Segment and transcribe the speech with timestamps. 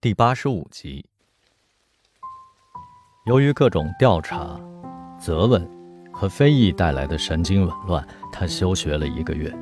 [0.00, 1.04] 第八十五集。
[3.26, 4.56] 由于各种调查、
[5.18, 5.68] 责问
[6.12, 9.52] 和非议带来的神经紊乱，他休学了一个月。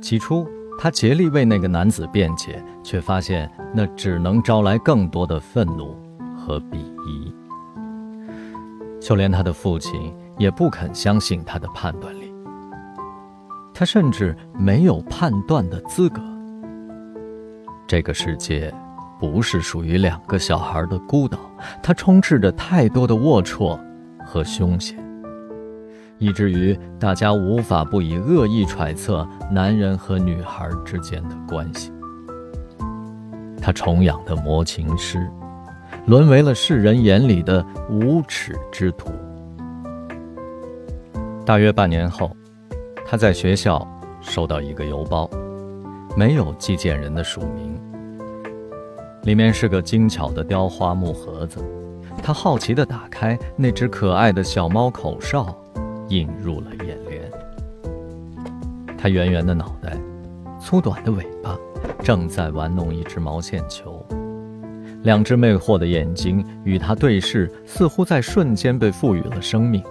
[0.00, 0.44] 起初，
[0.80, 5.96] 他竭力为那个男子辩解，却发现那只能招来更多的愤怒
[6.36, 7.32] 和鄙夷。
[9.00, 12.34] 就连他的父亲也不肯相信他的判断力。
[13.72, 16.20] 他甚至没有判断的资格。
[17.92, 18.72] 这个世界
[19.20, 21.38] 不是属于两个小孩的孤岛，
[21.82, 23.78] 它充斥着太多的龌龊
[24.24, 24.98] 和凶险，
[26.16, 31.92] 以至于大家无法不以恶意揣测男人和女孩之间的关系。
[33.60, 35.30] 他崇仰的魔琴师，
[36.06, 39.12] 沦为了世人眼里的无耻之徒。
[41.44, 42.34] 大约半年后。
[43.04, 43.86] 他在学校
[44.22, 45.28] 收到一个邮包，
[46.16, 47.80] 没有寄件人的署名，
[49.22, 51.58] 里面是个精巧的雕花木盒子。
[52.22, 55.56] 他好奇地打开，那只可爱的小猫口哨
[56.08, 57.22] 映入了眼帘。
[58.98, 59.96] 它圆圆的脑袋，
[60.60, 61.56] 粗短的尾巴，
[62.04, 64.04] 正在玩弄一只毛线球，
[65.02, 69.82] 两只魅惑的眼睛与它对视，似乎在瞬间被赋予了生命。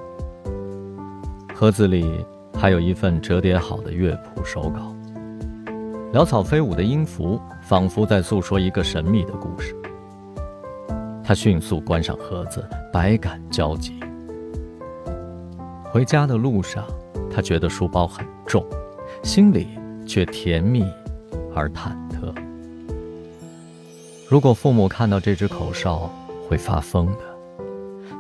[1.54, 2.26] 盒子里。
[2.54, 4.94] 还有一份折叠好的乐谱手稿，
[6.14, 9.74] 潦草飞舞的音符仿佛在诉说一个神秘的故事。
[11.24, 13.98] 他迅速关上盒子，百感交集。
[15.86, 16.86] 回家的路上，
[17.34, 18.62] 他觉得书包很重，
[19.24, 19.70] 心里
[20.06, 20.84] 却甜蜜
[21.56, 22.36] 而忐忑。
[24.28, 26.12] 如果父母看到这只口哨，
[26.50, 27.20] 会发疯的。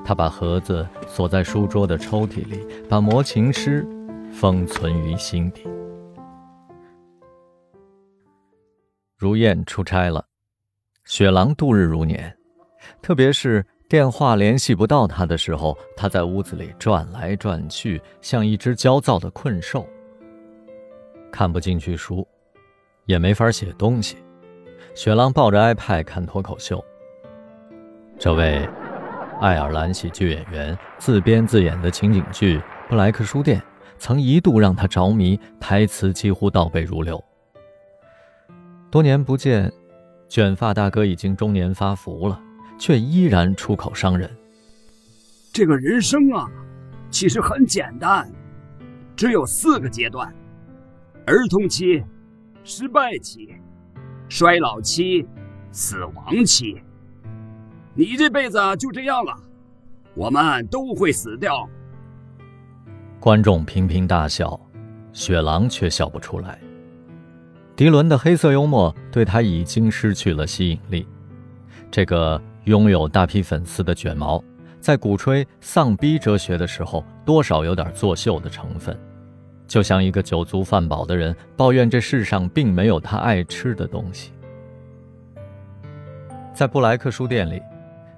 [0.05, 3.85] 他把盒子锁在书桌的抽屉里，把魔琴师。
[4.33, 5.63] 封存于心底。
[9.21, 10.25] 如燕出差了，
[11.05, 12.35] 雪狼度日如年，
[13.03, 19.87] 特别是电话联系不到他的时候，他在屋子里转来转去，像一只焦躁的困兽。
[21.31, 22.27] 看不进去书，
[23.05, 24.17] 也没法写东西。
[24.95, 26.83] 雪狼抱着 iPad 看脱口秀。
[28.17, 28.67] 这位
[29.39, 32.57] 爱尔兰喜剧演员自编自演的情景剧
[32.89, 33.59] 《布莱克书店》。
[33.99, 37.23] 曾一度让他着迷，台词几乎倒背如流。
[38.91, 39.71] 多年不见，
[40.27, 42.37] 卷发大哥已经中年发福了，
[42.77, 44.29] 却依然出口伤人。
[45.53, 46.45] 这个人生啊，
[47.09, 48.29] 其实很简单，
[49.15, 50.27] 只有四个阶段：
[51.25, 52.03] 儿童期、
[52.65, 53.55] 失败期、
[54.27, 55.25] 衰老期、
[55.71, 56.81] 死亡期。
[57.93, 59.33] 你这辈子就这样了，
[60.15, 61.65] 我们都会死掉。
[63.21, 64.59] 观众频频大笑，
[65.13, 66.59] 雪狼却笑不出来。
[67.75, 71.07] 迪伦的黑色幽默对他已经失去了吸引力。
[71.89, 74.43] 这个拥有大批粉丝的卷毛，
[74.79, 78.97] 在鼓吹丧逼哲学的时候，多少有点作秀的成分，
[79.67, 84.31] 就像一个酒足饭饱的人抱怨这世上并没有他爱吃的东西。
[86.53, 87.61] 在布莱克书店里，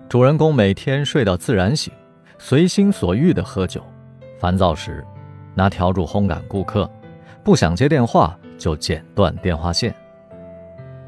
[0.09, 1.93] 主人公每天睡到自然醒，
[2.37, 3.81] 随心所欲地喝酒。
[4.39, 5.05] 烦躁时，
[5.55, 6.85] 拿笤帚轰赶顾客；
[7.43, 9.93] 不想接电话，就剪断电话线。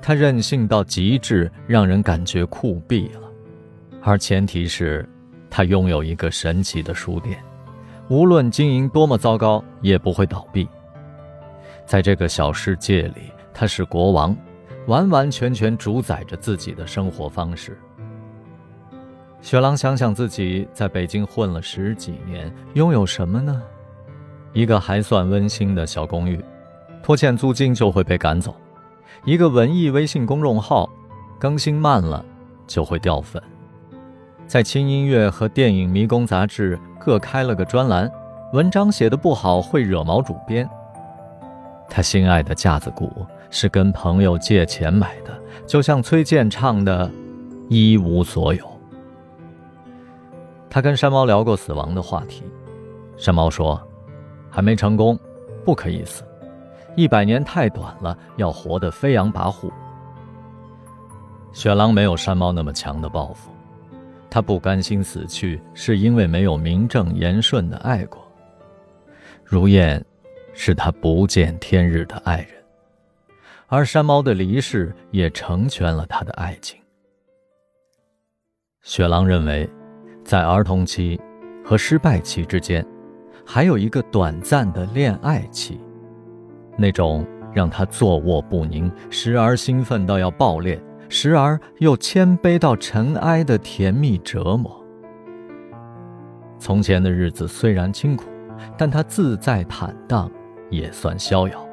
[0.01, 3.31] 他任性到极致，让人感觉酷毙了。
[4.01, 5.07] 而前提是，
[5.49, 7.41] 他拥有一个神奇的书店，
[8.09, 10.67] 无论经营多么糟糕，也不会倒闭。
[11.85, 14.35] 在这个小世界里，他是国王，
[14.87, 17.79] 完完全全主宰着自己的生活方式。
[19.41, 23.63] 雪狼想想自己在北京混了十几年，拥有什么呢？
[24.51, 26.43] 一个还算温馨的小公寓，
[27.05, 28.51] 拖欠租金就会被赶走；
[29.25, 30.89] 一个文艺微信公众号，
[31.37, 32.25] 更新慢了
[32.65, 33.39] 就会掉粉；
[34.47, 38.11] 在轻音乐和电影迷宫杂志各开了个专栏，
[38.53, 40.67] 文章写的不好会惹毛主编。
[41.87, 47.07] 他心爱的架子鼓是跟朋友借钱买的，就像崔健唱的
[47.69, 48.65] “一无所有”。
[50.71, 52.41] 他跟山猫聊过死亡的话题，
[53.15, 53.79] 山猫说
[54.49, 55.15] ：“还没成功，
[55.63, 56.23] 不可以死，
[56.95, 59.71] 一百年太短了，要活得飞扬跋扈。”
[61.53, 63.51] 雪狼没有山猫那么强的抱负，
[64.29, 68.25] 他不甘心死去，是因为没有名正言顺的爱过。
[69.43, 70.03] 如燕，
[70.53, 72.49] 是他不见天日的爱人，
[73.67, 76.79] 而山猫的离世也成全了他的爱情。
[78.81, 79.69] 雪狼认为。
[80.25, 81.21] 在儿童期
[81.63, 82.83] 和失败期之间，
[83.45, 85.79] 还有一个短暂的恋爱期，
[86.77, 94.83] 那种让他坐卧不宁、时而兴奋到要爆裂，时而又谦卑到尘埃的甜蜜折磨。
[96.57, 98.25] 从前的日子虽然清苦，
[98.77, 100.31] 但他自在坦荡，
[100.69, 101.65] 也算逍遥。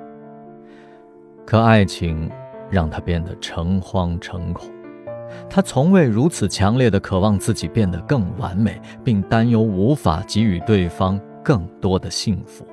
[1.46, 2.30] 可爱情
[2.70, 4.70] 让他变得诚惶诚恐，
[5.48, 12.64] 他从未如此强烈的渴望自己变得更完美，并担忧无法给予对方更多的幸福。